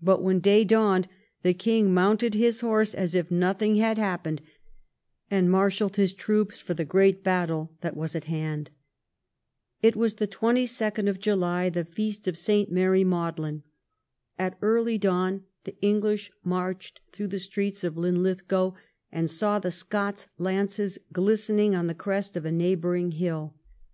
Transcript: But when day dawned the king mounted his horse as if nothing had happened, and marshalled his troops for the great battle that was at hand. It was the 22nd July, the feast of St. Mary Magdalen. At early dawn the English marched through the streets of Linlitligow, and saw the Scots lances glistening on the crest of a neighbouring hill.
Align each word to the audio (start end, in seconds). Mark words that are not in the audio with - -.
But 0.00 0.22
when 0.22 0.40
day 0.40 0.64
dawned 0.64 1.08
the 1.42 1.52
king 1.52 1.92
mounted 1.92 2.32
his 2.32 2.62
horse 2.62 2.94
as 2.94 3.14
if 3.14 3.30
nothing 3.30 3.76
had 3.76 3.98
happened, 3.98 4.40
and 5.30 5.50
marshalled 5.50 5.96
his 5.96 6.14
troops 6.14 6.58
for 6.58 6.72
the 6.72 6.86
great 6.86 7.22
battle 7.22 7.74
that 7.82 7.94
was 7.94 8.16
at 8.16 8.24
hand. 8.24 8.70
It 9.82 9.94
was 9.94 10.14
the 10.14 10.26
22nd 10.26 11.18
July, 11.18 11.68
the 11.68 11.84
feast 11.84 12.26
of 12.26 12.38
St. 12.38 12.72
Mary 12.72 13.04
Magdalen. 13.04 13.62
At 14.38 14.56
early 14.62 14.96
dawn 14.96 15.44
the 15.64 15.76
English 15.82 16.32
marched 16.42 17.02
through 17.12 17.28
the 17.28 17.38
streets 17.38 17.84
of 17.84 17.98
Linlitligow, 17.98 18.74
and 19.12 19.30
saw 19.30 19.58
the 19.58 19.70
Scots 19.70 20.28
lances 20.38 20.98
glistening 21.12 21.74
on 21.74 21.88
the 21.88 21.94
crest 21.94 22.38
of 22.38 22.46
a 22.46 22.50
neighbouring 22.52 23.10
hill. 23.12 23.54